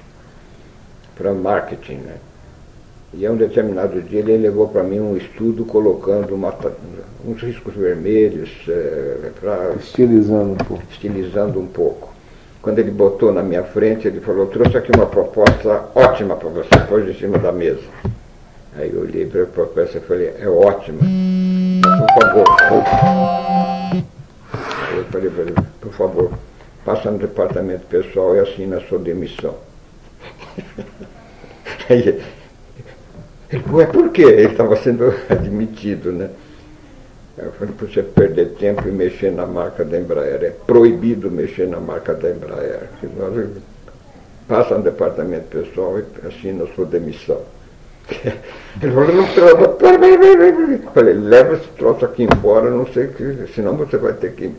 para 1.15 1.33
marketing, 1.33 1.95
né? 1.95 2.15
E 3.13 3.25
a 3.25 3.31
um 3.31 3.35
determinado 3.35 4.01
dia 4.01 4.19
ele 4.19 4.37
levou 4.37 4.69
para 4.69 4.83
mim 4.83 5.01
um 5.01 5.17
estudo 5.17 5.65
colocando 5.65 6.33
uma, 6.33 6.55
uns 7.25 7.41
riscos 7.41 7.73
vermelhos 7.73 8.49
é, 8.69 9.31
para 9.39 9.73
estilizando 9.73 10.53
um 10.53 10.55
pouco. 10.55 10.83
Estilizando 10.89 11.59
um 11.59 11.67
pouco. 11.67 12.09
Quando 12.61 12.79
ele 12.79 12.91
botou 12.91 13.33
na 13.33 13.43
minha 13.43 13.63
frente, 13.63 14.07
ele 14.07 14.21
falou, 14.21 14.47
trouxe 14.47 14.77
aqui 14.77 14.91
uma 14.95 15.07
proposta 15.07 15.89
ótima 15.93 16.37
para 16.37 16.49
você, 16.49 16.69
pôs 16.87 17.09
em 17.09 17.13
cima 17.15 17.37
da 17.37 17.51
mesa. 17.51 17.81
Aí 18.77 18.91
eu 18.93 19.01
olhei 19.01 19.25
para 19.25 19.43
a 19.43 19.47
proposta 19.47 19.97
e 19.97 20.01
falei, 20.01 20.33
é 20.39 20.47
ótimo, 20.47 20.99
mas 21.01 21.99
por 21.99 22.21
favor. 22.21 22.45
Eu 24.95 25.03
falei 25.05 25.29
para 25.29 25.41
ele, 25.41 25.55
por 25.81 25.91
favor, 25.91 26.31
passa 26.85 27.11
no 27.11 27.17
departamento 27.17 27.85
pessoal 27.87 28.35
e 28.35 28.39
assina 28.39 28.77
a 28.77 28.81
sua 28.81 28.99
demissão. 28.99 29.55
Aí, 31.89 32.21
ué, 33.71 33.85
por 33.85 34.09
quê? 34.09 34.23
Ele 34.23 34.51
estava 34.51 34.75
sendo 34.77 35.13
admitido, 35.29 36.11
né? 36.11 36.29
Eu 37.37 37.51
falei, 37.53 37.73
para 37.73 37.87
você 37.87 38.03
perder 38.03 38.49
tempo 38.55 38.87
e 38.87 38.91
mexer 38.91 39.31
na 39.31 39.45
marca 39.45 39.83
da 39.83 39.97
Embraer. 39.97 40.43
É 40.43 40.49
proibido 40.49 41.31
mexer 41.31 41.67
na 41.67 41.79
marca 41.79 42.13
da 42.13 42.29
Embraer. 42.29 42.89
Passa 44.47 44.77
no 44.77 44.83
departamento 44.83 45.45
pessoal 45.47 45.97
e 45.99 46.27
assina 46.27 46.65
a 46.65 46.67
sua 46.75 46.85
demissão. 46.85 47.41
Ele 48.81 48.91
falou, 48.91 49.15
não, 49.15 49.27
pera, 49.27 50.91
Falei, 50.93 51.13
leva 51.13 51.55
esse 51.55 51.67
troço 51.77 52.03
aqui 52.03 52.23
embora, 52.23 52.69
não 52.69 52.85
sei 52.87 53.07
que, 53.07 53.47
senão 53.55 53.75
você 53.75 53.97
vai 53.97 54.13
ter 54.13 54.33
que 54.33 54.51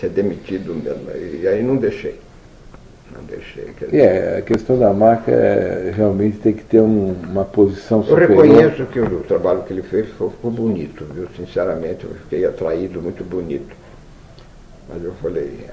ser 0.00 0.08
demitido 0.08 0.74
mesmo. 0.74 1.10
E 1.14 1.46
aí 1.46 1.62
não 1.62 1.76
deixei. 1.76 2.18
Não 3.16 3.24
deixei. 3.24 3.72
Dizer, 3.78 3.96
é, 3.96 4.38
a 4.38 4.42
questão 4.42 4.78
da 4.78 4.92
marca 4.92 5.30
é, 5.30 5.92
realmente 5.94 6.38
tem 6.38 6.52
que 6.52 6.64
ter 6.64 6.80
um, 6.80 7.14
uma 7.28 7.44
posição 7.44 8.02
superior. 8.02 8.44
Eu 8.44 8.52
reconheço 8.52 8.86
que 8.86 9.00
o, 9.00 9.20
o 9.20 9.22
trabalho 9.22 9.62
que 9.62 9.72
ele 9.72 9.82
fez 9.82 10.06
ficou, 10.08 10.30
ficou 10.30 10.50
bonito, 10.50 11.04
viu? 11.14 11.26
Sinceramente, 11.36 12.04
eu 12.04 12.10
fiquei 12.14 12.44
atraído, 12.44 13.00
muito 13.00 13.24
bonito. 13.24 13.74
Mas 14.88 15.02
eu 15.02 15.12
falei, 15.22 15.66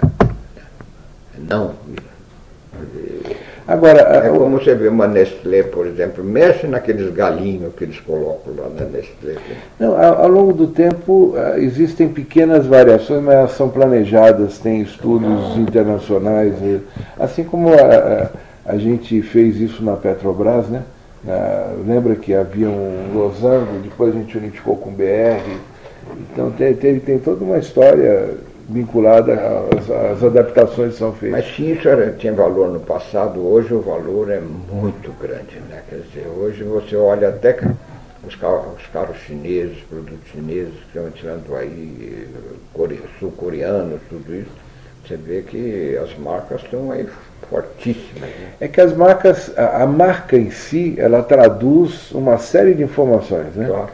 não. 1.38 1.74
Agora, 3.66 4.02
é 4.02 4.30
como 4.30 4.60
você 4.60 4.76
vê 4.76 4.90
uma 4.90 5.08
Nestlé, 5.08 5.64
por 5.64 5.88
exemplo, 5.88 6.22
mexe 6.22 6.68
naqueles 6.68 7.14
galinhos 7.14 7.74
que 7.76 7.86
eles 7.86 8.00
colocam 8.02 8.54
lá 8.58 8.68
na 8.70 8.86
Nestlé. 8.86 9.36
Não, 9.80 9.96
ao, 9.98 10.24
ao 10.24 10.28
longo 10.28 10.52
do 10.52 10.68
tempo 10.68 11.34
uh, 11.34 11.58
existem 11.58 12.10
pequenas 12.10 12.66
variações, 12.66 13.24
mas 13.24 13.36
elas 13.36 13.52
são 13.54 13.70
planejadas, 13.70 14.60
tem 14.60 14.82
estudos 14.82 15.58
internacionais, 15.58 16.54
assim 17.18 17.46
como 17.46 17.70
a, 17.70 18.32
a, 18.66 18.74
a, 18.74 18.78
gente 18.78 19.22
fez 19.22 19.56
isso 19.56 19.84
na 19.84 19.96
Petrobras, 19.96 20.68
né? 20.68 20.84
Uh, 21.26 21.88
lembra 21.88 22.16
que 22.16 22.34
havia 22.34 22.68
um 22.68 23.14
losango, 23.14 23.80
depois 23.82 24.14
a 24.14 24.20
gente 24.20 24.38
unificou 24.38 24.76
com 24.76 24.90
o 24.90 24.94
BR. 24.94 25.42
Então 26.32 26.52
tem, 26.52 26.74
tem, 26.74 27.00
tem 27.00 27.18
toda 27.18 27.46
uma 27.46 27.58
história 27.58 28.32
vinculada 28.70 29.34
às, 30.12 30.24
adaptações 30.24 30.94
que 30.94 31.00
são 31.00 31.14
feitas. 31.14 31.44
Mas 31.44 31.56
se 31.56 31.72
isso 31.72 31.88
era, 31.88 32.12
tinha 32.12 32.34
valor 32.34 32.70
no 32.70 32.80
passado, 32.80 33.46
hoje 33.46 33.74
o 33.74 33.82
valor 33.82 34.32
é 34.32 34.40
muito 34.40 35.12
grande. 35.22 35.60
Né? 35.70 35.82
Quer 35.90 36.02
dizer, 36.02 36.28
hoje 36.28 36.64
você 36.64 36.96
olha 36.96 37.30
até 37.30 37.58
os 38.26 38.36
carros, 38.36 38.80
os 38.80 38.88
carros 38.88 39.18
chineses, 39.18 39.78
produtos 39.90 40.28
chineses 40.32 40.74
que 40.74 40.98
estão 40.98 41.08
entrando 41.08 41.56
aí, 41.56 42.28
sul-coreanos, 43.20 44.00
tudo 44.10 44.34
isso, 44.34 44.52
você 45.06 45.18
vê 45.18 45.42
que 45.42 45.98
as 45.98 46.18
marcas 46.18 46.62
estão 46.64 46.92
aí 46.92 47.06
fortíssimas. 47.50 48.30
Né? 48.30 48.54
É 48.62 48.68
que 48.70 48.80
as 48.80 48.96
marcas, 48.96 49.52
a, 49.58 49.84
a, 49.84 49.86
marca 49.86 50.38
em 50.38 50.50
si, 50.50 50.96
ela 50.98 51.22
traduz 51.22 52.12
uma 52.12 52.38
série 52.38 52.74
de 52.74 52.84
informações. 52.84 53.54
Né? 53.56 53.68
Claro. 53.68 53.90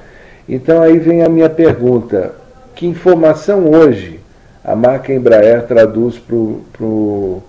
Então 0.47 0.81
aí 0.81 0.99
vem 0.99 1.23
a 1.23 1.29
minha 1.29 1.49
pergunta. 1.49 2.33
Que 2.75 2.85
informação 2.85 3.69
hoje 3.71 4.18
a 4.69 4.75
marca 4.75 5.11
Embraer 5.11 5.65
traduz 5.65 6.19
para 6.19 6.35
o, 6.35 7.41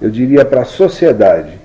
eu 0.00 0.08
diria, 0.08 0.42
para 0.42 0.62
a 0.62 0.64
sociedade. 0.64 1.60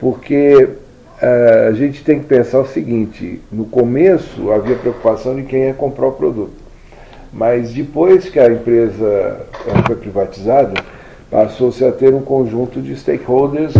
Porque 0.00 0.54
uh, 0.56 1.68
a 1.68 1.72
gente 1.72 2.02
tem 2.02 2.20
que 2.20 2.24
pensar 2.24 2.60
o 2.60 2.66
seguinte, 2.66 3.42
no 3.52 3.66
começo 3.66 4.50
havia 4.50 4.74
preocupação 4.76 5.36
de 5.36 5.42
quem 5.42 5.64
ia 5.64 5.74
comprar 5.74 6.06
o 6.06 6.12
produto. 6.12 6.54
Mas 7.30 7.74
depois 7.74 8.30
que 8.30 8.40
a 8.40 8.50
empresa 8.50 9.40
foi 9.86 9.96
privatizada, 9.96 10.72
passou-se 11.30 11.84
a 11.84 11.92
ter 11.92 12.14
um 12.14 12.22
conjunto 12.22 12.80
de 12.80 12.96
stakeholders, 12.96 13.74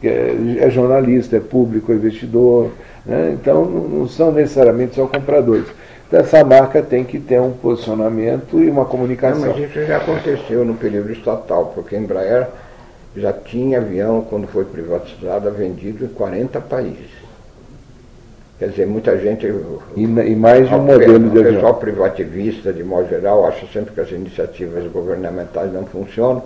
que 0.00 0.08
é, 0.08 0.34
é 0.60 0.70
jornalista, 0.70 1.36
é 1.36 1.40
público, 1.40 1.92
é 1.92 1.96
investidor, 1.96 2.70
né? 3.04 3.36
então 3.38 3.66
não 3.66 4.08
são 4.08 4.32
necessariamente 4.32 4.94
só 4.94 5.06
compradores 5.06 5.66
essa 6.12 6.44
marca 6.44 6.82
tem 6.82 7.04
que 7.04 7.18
ter 7.18 7.40
um 7.40 7.52
posicionamento 7.52 8.60
e 8.60 8.68
uma 8.68 8.84
comunicação. 8.84 9.40
Não, 9.40 9.48
mas 9.48 9.70
isso 9.70 9.84
já 9.84 9.96
aconteceu 9.96 10.64
no 10.64 10.74
período 10.74 11.12
estatal, 11.12 11.72
porque 11.74 11.96
a 11.96 11.98
Embraer 11.98 12.46
já 13.16 13.32
tinha 13.32 13.78
avião, 13.78 14.22
quando 14.28 14.46
foi 14.46 14.64
privatizada, 14.64 15.50
vendido 15.50 16.04
em 16.04 16.08
40 16.08 16.60
países. 16.60 17.22
Quer 18.58 18.68
dizer, 18.68 18.86
muita 18.86 19.18
gente. 19.18 19.46
E, 19.96 20.04
e 20.04 20.36
mais 20.36 20.70
um 20.70 20.78
modelo 20.78 21.18
de 21.30 21.38
avião. 21.38 21.52
O 21.52 21.54
pessoal 21.54 21.74
privativista, 21.74 22.72
de 22.72 22.84
modo 22.84 23.08
geral, 23.08 23.44
acha 23.46 23.66
sempre 23.72 23.92
que 23.92 24.00
as 24.00 24.10
iniciativas 24.10 24.86
governamentais 24.90 25.72
não 25.72 25.84
funcionam. 25.84 26.44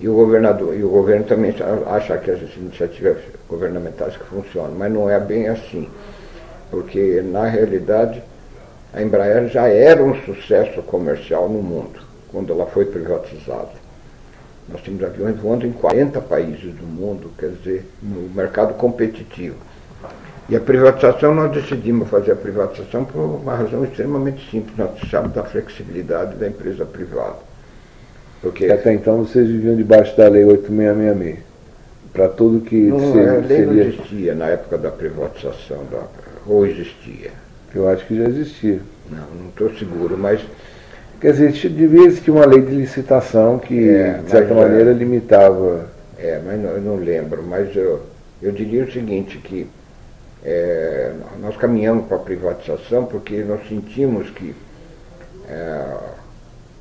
E 0.00 0.08
o 0.08 0.14
governador 0.14 0.74
e 0.74 0.82
o 0.82 0.88
governo 0.88 1.24
também 1.24 1.54
acha 1.86 2.16
que 2.18 2.30
as 2.30 2.40
iniciativas 2.56 3.18
governamentais 3.48 4.16
que 4.16 4.24
funcionam, 4.24 4.72
mas 4.76 4.92
não 4.92 5.08
é 5.08 5.20
bem 5.20 5.48
assim. 5.48 5.88
Porque, 6.70 7.22
na 7.22 7.44
realidade, 7.46 8.22
a 8.94 9.02
Embraer 9.02 9.48
já 9.48 9.66
era 9.66 10.02
um 10.02 10.14
sucesso 10.22 10.80
comercial 10.82 11.48
no 11.48 11.60
mundo, 11.60 12.00
quando 12.30 12.52
ela 12.52 12.66
foi 12.66 12.84
privatizada. 12.84 13.82
Nós 14.68 14.80
temos 14.82 15.02
aviões 15.02 15.36
voando 15.36 15.66
em 15.66 15.72
40 15.72 16.20
países 16.20 16.72
do 16.74 16.86
mundo, 16.86 17.30
quer 17.36 17.50
dizer, 17.50 17.84
no 18.00 18.30
mercado 18.34 18.74
competitivo. 18.74 19.56
E 20.48 20.54
a 20.54 20.60
privatização, 20.60 21.34
nós 21.34 21.50
decidimos 21.52 22.08
fazer 22.08 22.32
a 22.32 22.36
privatização 22.36 23.04
por 23.04 23.18
uma 23.18 23.56
razão 23.56 23.84
extremamente 23.84 24.48
simples. 24.50 24.76
Nós 24.76 24.92
precisamos 24.92 25.32
da 25.32 25.42
flexibilidade 25.42 26.36
da 26.36 26.46
empresa 26.46 26.84
privada. 26.84 27.38
Porque 28.40 28.66
Até 28.66 28.92
então 28.92 29.24
vocês 29.24 29.48
viviam 29.48 29.74
debaixo 29.74 30.16
da 30.16 30.28
Lei 30.28 30.44
8666. 30.44 31.44
Para 32.12 32.28
tudo 32.28 32.60
que 32.60 32.76
não, 32.76 33.12
seria, 33.12 33.32
a 33.32 33.36
lei 33.38 33.66
não 33.66 33.74
existia 33.74 34.34
na 34.36 34.46
época 34.46 34.78
da 34.78 34.90
privatização, 34.90 35.84
da... 35.90 36.02
ou 36.46 36.64
existia? 36.64 37.32
Eu 37.74 37.88
acho 37.88 38.06
que 38.06 38.16
já 38.16 38.24
existia. 38.24 38.80
Não, 39.10 39.26
não 39.42 39.48
estou 39.48 39.72
seguro, 39.74 40.16
mas. 40.16 40.40
Quer 41.20 41.32
dizer, 41.32 41.52
devia 41.70 42.06
existir 42.06 42.30
uma 42.30 42.44
lei 42.44 42.60
de 42.60 42.74
licitação 42.74 43.58
que, 43.58 43.88
é, 43.88 44.18
de 44.18 44.30
certa 44.30 44.52
maneira, 44.54 44.90
é, 44.90 44.94
limitava. 44.94 45.88
É, 46.18 46.40
mas 46.44 46.60
não, 46.60 46.70
eu 46.70 46.80
não 46.80 46.96
lembro. 46.96 47.42
Mas 47.42 47.74
eu, 47.74 48.02
eu 48.42 48.52
diria 48.52 48.84
o 48.84 48.92
seguinte, 48.92 49.38
que 49.38 49.66
é, 50.44 51.12
nós 51.40 51.56
caminhamos 51.56 52.06
para 52.06 52.18
a 52.18 52.20
privatização 52.20 53.06
porque 53.06 53.42
nós 53.42 53.66
sentimos 53.68 54.28
que. 54.30 54.54
É, 55.48 55.84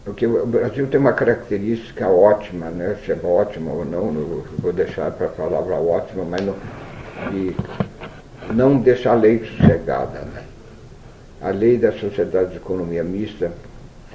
porque 0.03 0.27
o 0.27 0.45
Brasil 0.45 0.85
tem 0.87 0.99
uma 0.99 1.13
característica 1.13 2.09
ótima, 2.09 2.69
né? 2.69 2.97
se 3.05 3.13
é 3.13 3.17
ótima 3.23 3.71
ou 3.71 3.85
não, 3.85 4.11
não 4.11 4.43
vou 4.59 4.73
deixar 4.73 5.09
para 5.11 5.27
a 5.27 5.29
palavra 5.29 5.75
ótima, 5.75 6.25
mas 6.25 6.41
não, 6.41 6.55
de 7.31 7.55
não 8.53 8.77
deixar 8.77 9.13
a 9.13 9.15
lei 9.15 9.39
sossegada. 9.45 10.19
Né? 10.19 10.42
A 11.43 11.49
lei 11.49 11.77
da 11.77 11.91
sociedade 11.91 12.51
de 12.51 12.57
economia 12.57 13.03
mista, 13.03 13.51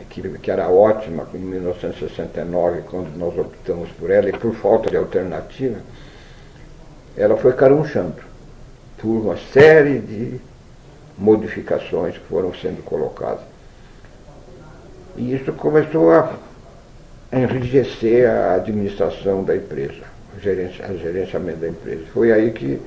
que, 0.08 0.22
que 0.38 0.50
era 0.50 0.68
ótima 0.68 1.28
em 1.34 1.38
1969, 1.38 2.82
quando 2.90 3.14
nós 3.18 3.38
optamos 3.38 3.90
por 3.90 4.10
ela, 4.10 4.30
e 4.30 4.32
por 4.32 4.54
falta 4.54 4.90
de 4.90 4.96
alternativa, 4.96 5.76
ela 7.16 7.36
foi 7.36 7.52
carunchando 7.52 8.16
por 8.96 9.08
uma 9.08 9.36
série 9.52 9.98
de 9.98 10.40
modificações 11.18 12.16
que 12.16 12.24
foram 12.24 12.54
sendo 12.54 12.82
colocadas. 12.82 13.44
E 15.16 15.34
isso 15.34 15.52
começou 15.52 16.12
a 16.12 16.32
enrijecer 17.32 18.30
a 18.30 18.54
administração 18.54 19.42
da 19.44 19.54
empresa, 19.54 20.02
o 20.36 20.40
gerenciamento 20.40 21.58
da 21.58 21.68
empresa. 21.68 22.04
Foi 22.14 22.32
aí 22.32 22.52
que, 22.52 22.80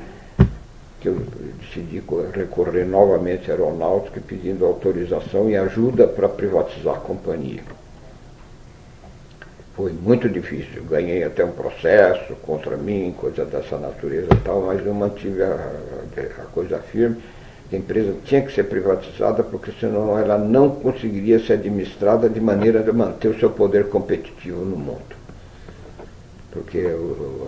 que 1.02 1.10
eu 1.10 1.20
decidi 1.60 2.02
recorrer 2.34 2.86
novamente 2.86 3.50
à 3.50 3.56
aeronáutica 3.56 4.22
pedindo 4.26 4.66
autorização 4.66 5.50
e 5.50 5.58
ajuda 5.58 6.08
para 6.08 6.30
privatizar 6.30 6.96
a 6.96 7.00
companhia. 7.00 7.64
Foi 9.76 9.92
muito 9.92 10.30
difícil, 10.30 10.84
ganhei 10.84 11.24
até 11.24 11.44
um 11.44 11.52
processo 11.52 12.36
contra 12.44 12.78
mim, 12.78 13.16
coisa 13.18 13.44
dessa 13.44 13.78
natureza 13.78 14.28
e 14.32 14.38
tal, 14.42 14.62
mas 14.62 14.86
eu 14.86 14.94
mantive 14.94 15.42
a, 15.42 15.72
a 16.40 16.46
coisa 16.54 16.78
firme. 16.78 17.18
A 17.74 17.76
empresa 17.76 18.14
tinha 18.26 18.42
que 18.42 18.54
ser 18.54 18.66
privatizada 18.66 19.44
porque 19.44 19.72
senão 19.80 20.20
ela 20.20 20.38
não 20.38 20.70
conseguiria 20.70 21.40
ser 21.40 21.54
administrada 21.54 22.30
de 22.30 22.40
maneira 22.40 22.84
de 22.84 22.92
manter 22.92 23.30
o 23.30 23.40
seu 23.40 23.50
poder 23.50 23.88
competitivo 23.88 24.64
no 24.64 24.76
mundo. 24.76 25.16
Porque 26.52 26.86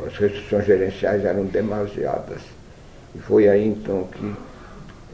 as 0.07 0.17
restrições 0.17 0.65
gerenciais 0.65 1.25
eram 1.25 1.43
demasiadas. 1.43 2.52
E 3.15 3.19
foi 3.19 3.47
aí 3.47 3.67
então 3.67 4.07
que 4.11 4.33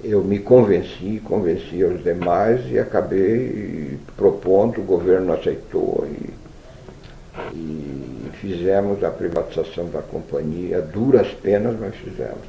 eu 0.04 0.24
me 0.24 0.40
convenci, 0.40 1.22
convenci 1.26 1.84
os 1.84 2.04
demais 2.04 2.62
e 2.72 2.80
acabei 2.80 3.98
propondo, 4.16 4.80
o 4.80 4.84
governo 4.84 5.34
aceitou 5.34 6.08
e 6.08 6.40
e 7.54 8.30
fizemos 8.34 9.04
a 9.04 9.10
privatização 9.10 9.90
da 9.90 10.02
companhia, 10.02 10.82
duras 10.82 11.28
penas, 11.28 11.76
mas 11.80 11.96
fizemos. 11.96 12.40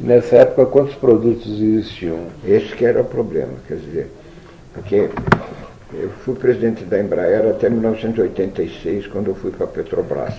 Nessa 0.00 0.36
época, 0.36 0.66
quantos 0.66 0.94
produtos 0.94 1.60
existiam? 1.60 2.26
Esse 2.44 2.74
que 2.74 2.84
era 2.84 3.00
o 3.00 3.04
problema, 3.04 3.54
quer 3.66 3.76
dizer, 3.76 4.10
porque 4.72 5.08
eu 5.92 6.10
fui 6.24 6.34
presidente 6.34 6.84
da 6.84 7.00
Embraer 7.00 7.46
até 7.48 7.68
1986, 7.68 9.06
quando 9.08 9.28
eu 9.28 9.34
fui 9.34 9.50
para 9.50 9.64
a 9.64 9.68
Petrobras. 9.68 10.34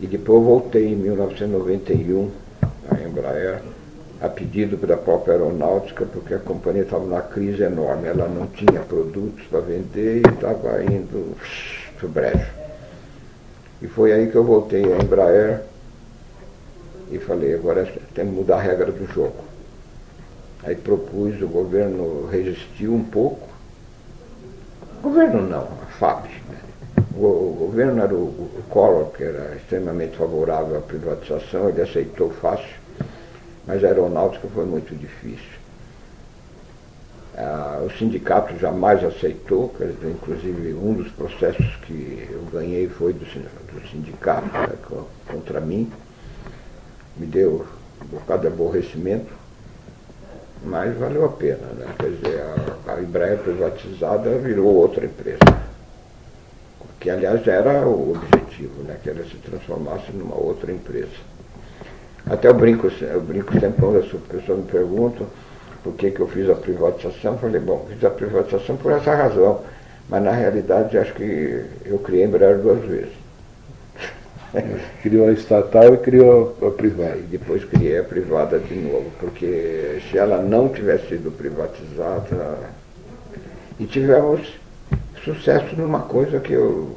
E 0.00 0.06
depois 0.06 0.44
voltei 0.44 0.92
em 0.92 0.96
1991 0.96 2.26
à 2.26 2.30
Embraer, 3.08 3.62
a 4.20 4.28
pedido 4.28 4.76
da 4.86 4.96
própria 4.96 5.34
aeronáutica, 5.34 6.04
porque 6.06 6.34
a 6.34 6.38
companhia 6.38 6.82
estava 6.82 7.04
numa 7.04 7.22
crise 7.22 7.62
enorme. 7.62 8.08
Ela 8.08 8.28
não 8.28 8.46
tinha 8.46 8.80
produtos 8.80 9.44
para 9.46 9.60
vender 9.60 10.22
e 10.26 10.34
estava 10.34 10.82
indo 10.82 11.36
pro 11.98 12.08
brejo. 12.08 12.50
E 13.80 13.86
foi 13.86 14.12
aí 14.12 14.30
que 14.30 14.36
eu 14.36 14.44
voltei 14.44 14.84
à 14.92 14.96
Embraer 14.96 15.62
e 17.10 17.18
falei, 17.18 17.54
agora 17.54 17.84
tem 18.14 18.26
que 18.26 18.32
mudar 18.32 18.56
a 18.56 18.60
regra 18.60 18.90
do 18.90 19.06
jogo. 19.12 19.44
Aí 20.64 20.74
propus, 20.74 21.40
o 21.40 21.48
governo 21.48 22.26
resistiu 22.26 22.92
um 22.92 23.04
pouco. 23.04 23.48
O 24.98 25.02
governo 25.02 25.42
não, 25.42 25.62
a 25.62 25.86
FAB. 25.98 26.24
Né? 26.24 26.58
O, 27.16 27.24
o, 27.24 27.56
governo 27.58 28.02
era 28.02 28.14
o, 28.14 28.26
o 28.26 28.62
Collor, 28.68 29.06
que 29.12 29.22
era 29.22 29.54
extremamente 29.54 30.16
favorável 30.16 30.78
à 30.78 30.80
privatização, 30.80 31.68
ele 31.68 31.82
aceitou 31.82 32.30
fácil, 32.30 32.68
mas 33.68 33.84
a 33.84 33.88
aeronáutica 33.88 34.48
foi 34.48 34.64
muito 34.64 34.96
difícil. 34.96 35.58
Ah, 37.36 37.82
o 37.84 37.90
sindicato 37.98 38.58
jamais 38.58 39.04
aceitou, 39.04 39.72
dizer, 39.78 40.10
inclusive 40.10 40.72
um 40.72 40.94
dos 40.94 41.12
processos 41.12 41.76
que 41.82 42.26
eu 42.30 42.42
ganhei 42.50 42.88
foi 42.88 43.12
do, 43.12 43.24
do 43.26 43.88
sindicato 43.88 44.46
né, 44.46 44.70
contra 45.30 45.60
mim. 45.60 45.92
Me 47.14 47.26
deu 47.26 47.66
um 48.02 48.06
bocado 48.06 48.40
de 48.40 48.46
aborrecimento, 48.48 49.32
mas 50.64 50.96
valeu 50.96 51.26
a 51.26 51.28
pena. 51.28 51.66
Né? 51.76 51.94
Quer 51.98 52.10
dizer, 52.10 52.40
a, 52.86 52.94
a 52.94 53.02
Embraer 53.02 53.38
privatizada 53.38 54.30
virou 54.38 54.74
outra 54.74 55.04
empresa. 55.04 55.68
Que 56.98 57.10
aliás 57.10 57.46
era 57.46 57.86
o 57.86 58.12
objetivo, 58.12 58.82
né? 58.82 58.98
que 59.02 59.10
ela 59.10 59.22
se 59.24 59.36
transformasse 59.36 60.10
numa 60.10 60.34
outra 60.34 60.72
empresa. 60.72 61.28
Até 62.30 62.48
eu 62.48 62.54
brinco, 62.54 62.90
eu 63.00 63.20
brinco 63.20 63.52
sempre 63.54 63.80
quando 63.80 63.98
as 63.98 64.06
pessoas 64.06 64.58
me 64.58 64.64
perguntam 64.64 65.26
por 65.82 65.94
que, 65.94 66.10
que 66.10 66.20
eu 66.20 66.28
fiz 66.28 66.48
a 66.50 66.54
privatização. 66.54 67.38
Falei, 67.38 67.60
bom, 67.60 67.86
fiz 67.88 68.04
a 68.04 68.10
privatização 68.10 68.76
por 68.76 68.92
essa 68.92 69.14
razão. 69.14 69.62
Mas 70.08 70.22
na 70.22 70.32
realidade 70.32 70.98
acho 70.98 71.14
que 71.14 71.64
eu 71.84 71.98
criei 71.98 72.24
Embraer 72.24 72.58
duas 72.58 72.84
vezes. 72.84 73.12
Criou 75.02 75.28
a 75.28 75.32
estatal 75.32 75.94
e 75.94 75.98
criou 75.98 76.56
a 76.62 76.70
privada. 76.70 77.16
E 77.16 77.22
depois 77.22 77.64
criei 77.64 77.98
a 77.98 78.04
privada 78.04 78.58
de 78.58 78.74
novo, 78.74 79.10
porque 79.20 80.00
se 80.10 80.16
ela 80.16 80.40
não 80.42 80.68
tivesse 80.68 81.08
sido 81.08 81.30
privatizada, 81.30 82.58
e 83.78 83.84
tivemos 83.84 84.58
sucesso 85.22 85.76
numa 85.76 86.00
coisa 86.00 86.40
que 86.40 86.54
eu 86.54 86.96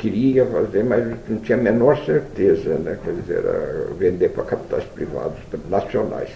queria 0.00 0.46
fazer, 0.46 0.82
mas 0.82 1.06
não 1.28 1.38
tinha 1.40 1.58
a 1.58 1.60
menor 1.60 1.96
certeza, 2.04 2.74
né? 2.78 2.98
quer 3.04 3.12
dizer, 3.12 3.42
vender 3.98 4.30
para 4.30 4.44
capitais 4.44 4.84
privados 4.84 5.38
nacionais. 5.68 6.30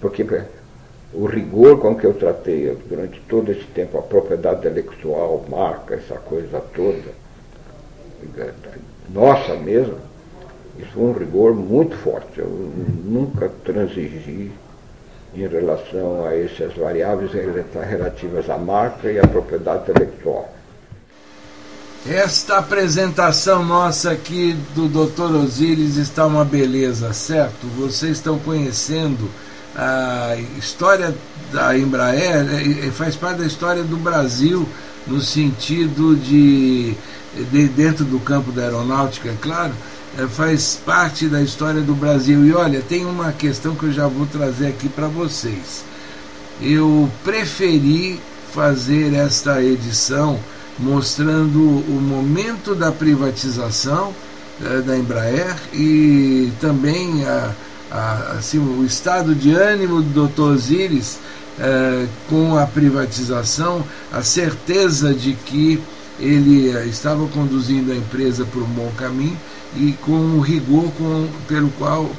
Porque 0.00 0.26
o 1.12 1.26
rigor 1.26 1.78
com 1.78 1.94
que 1.94 2.06
eu 2.06 2.14
tratei 2.14 2.76
durante 2.88 3.20
todo 3.28 3.52
esse 3.52 3.64
tempo, 3.66 3.98
a 3.98 4.02
propriedade 4.02 4.60
intelectual, 4.60 5.44
marca, 5.48 5.94
essa 5.94 6.14
coisa 6.14 6.60
toda, 6.74 7.22
nossa 9.12 9.54
mesmo, 9.56 9.98
isso 10.78 10.90
foi 10.92 11.04
um 11.04 11.12
rigor 11.12 11.54
muito 11.54 11.94
forte. 11.96 12.38
Eu 12.38 12.48
nunca 12.48 13.50
transigi 13.64 14.50
em 15.34 15.46
relação 15.46 16.24
a 16.24 16.34
essas 16.36 16.74
variáveis 16.74 17.30
relativas 17.32 18.48
à 18.48 18.56
marca 18.56 19.10
e 19.10 19.18
à 19.18 19.26
propriedade 19.26 19.90
intelectual. 19.90 20.48
Esta 22.04 22.58
apresentação 22.58 23.64
nossa 23.64 24.10
aqui 24.10 24.56
do 24.74 24.88
Dr. 24.88 25.36
Osíris 25.36 25.96
está 25.96 26.26
uma 26.26 26.44
beleza, 26.44 27.12
certo? 27.12 27.64
Vocês 27.78 28.16
estão 28.16 28.40
conhecendo 28.40 29.30
a 29.76 30.36
história 30.58 31.14
da 31.52 31.78
Embraer 31.78 32.44
é, 32.50 32.88
é, 32.88 32.90
faz 32.90 33.14
parte 33.14 33.38
da 33.38 33.46
história 33.46 33.84
do 33.84 33.96
Brasil 33.96 34.68
no 35.06 35.20
sentido 35.20 36.16
de, 36.16 36.92
de 37.52 37.68
dentro 37.68 38.04
do 38.04 38.18
campo 38.18 38.50
da 38.50 38.62
aeronáutica, 38.62 39.28
é 39.28 39.36
claro, 39.40 39.72
é, 40.18 40.26
faz 40.26 40.80
parte 40.84 41.28
da 41.28 41.40
história 41.40 41.82
do 41.82 41.94
Brasil. 41.94 42.44
E 42.44 42.52
olha, 42.52 42.82
tem 42.82 43.06
uma 43.06 43.30
questão 43.30 43.76
que 43.76 43.84
eu 43.84 43.92
já 43.92 44.08
vou 44.08 44.26
trazer 44.26 44.66
aqui 44.66 44.88
para 44.88 45.06
vocês. 45.06 45.84
Eu 46.60 47.08
preferi 47.22 48.20
fazer 48.52 49.14
esta 49.14 49.62
edição 49.62 50.40
mostrando 50.78 51.58
o 51.58 52.00
momento 52.00 52.74
da 52.74 52.90
privatização 52.90 54.14
da 54.86 54.96
Embraer 54.96 55.56
e 55.72 56.52
também 56.60 57.24
a 57.24 57.52
a, 57.92 58.36
assim, 58.38 58.58
o 58.58 58.84
estado 58.84 59.34
de 59.34 59.52
ânimo 59.52 60.00
do 60.00 60.26
Dr. 60.26 60.54
Osiris 60.54 61.18
é, 61.58 62.06
com 62.28 62.56
a 62.56 62.66
privatização, 62.66 63.84
a 64.10 64.22
certeza 64.22 65.12
de 65.12 65.34
que 65.34 65.78
ele 66.18 66.70
é, 66.70 66.86
estava 66.86 67.26
conduzindo 67.28 67.92
a 67.92 67.94
empresa 67.94 68.46
por 68.46 68.62
um 68.62 68.66
bom 68.66 68.90
caminho 68.96 69.38
e 69.76 69.92
com 70.00 70.36
o 70.36 70.40
rigor 70.40 70.90
com, 70.96 71.28
pelo 71.46 71.68
qual 71.72 72.10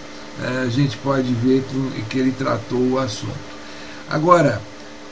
a 0.63 0.67
gente 0.67 0.97
pode 0.97 1.31
ver 1.33 1.63
que, 1.63 2.01
que 2.09 2.19
ele 2.19 2.31
tratou 2.31 2.79
o 2.79 2.99
assunto. 2.99 3.53
Agora, 4.09 4.61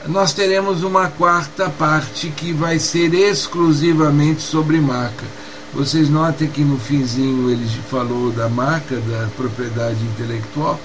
nós 0.08 0.32
teremos 0.32 0.82
uma 0.82 1.08
quarta 1.08 1.70
parte 1.70 2.28
que 2.28 2.52
vai 2.52 2.78
ser 2.78 3.14
exclusivamente 3.14 4.42
sobre 4.42 4.80
marca. 4.80 5.24
Vocês 5.72 6.08
notem 6.10 6.48
que 6.48 6.62
no 6.62 6.78
finzinho 6.78 7.50
ele 7.50 7.66
falou 7.88 8.30
da 8.30 8.48
marca, 8.48 8.96
da 8.96 9.28
propriedade 9.36 10.02
intelectual, 10.04 10.78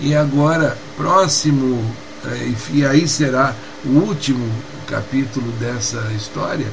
e 0.00 0.14
agora, 0.14 0.76
próximo, 0.96 1.84
eh, 2.24 2.52
e 2.72 2.86
aí 2.86 3.08
será 3.08 3.54
o 3.84 3.88
último 3.88 4.46
capítulo 4.86 5.50
dessa 5.52 6.00
história, 6.16 6.68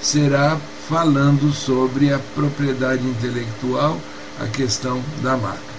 será 0.00 0.58
falando 0.88 1.52
sobre 1.52 2.12
a 2.12 2.18
propriedade 2.34 3.06
intelectual, 3.06 4.00
a 4.40 4.46
questão 4.46 5.00
da 5.22 5.36
marca. 5.36 5.75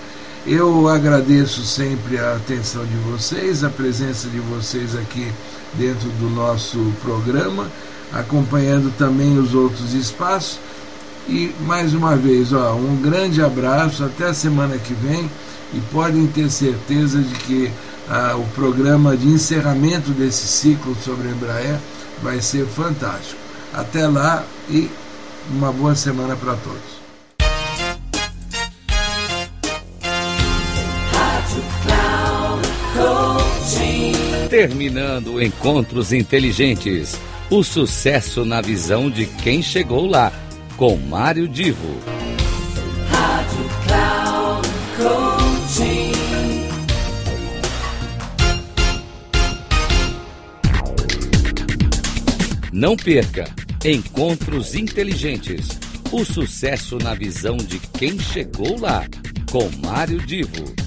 Eu 0.49 0.87
agradeço 0.87 1.65
sempre 1.65 2.17
a 2.17 2.37
atenção 2.37 2.85
de 2.85 2.95
vocês, 3.11 3.65
a 3.65 3.69
presença 3.69 4.29
de 4.29 4.39
vocês 4.39 4.95
aqui 4.95 5.29
dentro 5.73 6.07
do 6.11 6.29
nosso 6.29 6.79
programa, 7.01 7.67
acompanhando 8.13 8.89
também 8.97 9.37
os 9.37 9.53
outros 9.53 9.93
espaços. 9.93 10.57
E 11.27 11.53
mais 11.65 11.93
uma 11.93 12.15
vez, 12.15 12.53
ó, 12.53 12.75
um 12.75 12.95
grande 12.95 13.43
abraço, 13.43 14.05
até 14.05 14.27
a 14.27 14.33
semana 14.33 14.77
que 14.77 14.93
vem 14.93 15.29
e 15.73 15.81
podem 15.91 16.25
ter 16.27 16.49
certeza 16.49 17.19
de 17.19 17.35
que 17.39 17.69
ah, 18.09 18.37
o 18.37 18.45
programa 18.55 19.17
de 19.17 19.27
encerramento 19.27 20.11
desse 20.11 20.47
ciclo 20.47 20.95
sobre 21.03 21.27
Embraer 21.27 21.77
vai 22.23 22.39
ser 22.39 22.65
fantástico. 22.67 23.41
Até 23.73 24.07
lá 24.07 24.45
e 24.69 24.89
uma 25.51 25.73
boa 25.73 25.93
semana 25.93 26.37
para 26.37 26.53
todos. 26.53 26.96
Terminando 34.57 35.39
Encontros 35.39 36.11
Inteligentes. 36.11 37.15
O 37.47 37.63
sucesso 37.63 38.43
na 38.43 38.59
visão 38.59 39.07
de 39.07 39.27
quem 39.27 39.61
chegou 39.61 40.07
lá, 40.07 40.33
com 40.75 40.97
Mário 40.97 41.47
Divo. 41.47 41.95
Rádio 43.07 43.69
Cloud 43.85 44.67
Coaching. 44.97 46.11
Não 52.73 52.97
perca 52.97 53.53
Encontros 53.85 54.73
Inteligentes. 54.73 55.67
O 56.11 56.25
sucesso 56.25 56.97
na 56.97 57.13
visão 57.13 57.57
de 57.57 57.77
quem 57.77 58.17
chegou 58.17 58.79
lá, 58.79 59.05
com 59.51 59.69
Mário 59.85 60.17
Divo. 60.17 60.86